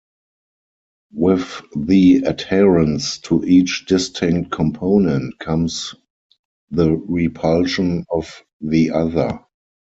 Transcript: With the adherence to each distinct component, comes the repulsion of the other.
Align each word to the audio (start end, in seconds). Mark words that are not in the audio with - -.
With 1.13 1.61
the 1.75 2.23
adherence 2.25 3.19
to 3.19 3.45
each 3.45 3.85
distinct 3.85 4.49
component, 4.51 5.37
comes 5.37 5.93
the 6.71 6.91
repulsion 6.93 8.07
of 8.09 8.43
the 8.61 8.89
other. 8.93 9.45